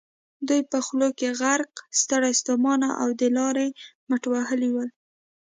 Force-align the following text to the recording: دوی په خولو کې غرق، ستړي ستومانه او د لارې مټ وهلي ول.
دوی 0.47 0.61
په 0.71 0.77
خولو 0.85 1.09
کې 1.19 1.27
غرق، 1.39 1.73
ستړي 2.01 2.33
ستومانه 2.41 2.89
او 3.01 3.09
د 3.19 3.23
لارې 3.37 3.67
مټ 4.09 4.23
وهلي 4.33 4.69
ول. 4.73 4.89